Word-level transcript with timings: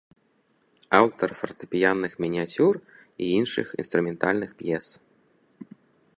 Аўтар 0.99 1.29
фартэпіянных 1.41 2.11
мініяцюр 2.25 2.73
і 2.81 3.23
іншых 3.43 3.67
інструментальных 3.85 4.49
п'ес. 4.65 4.85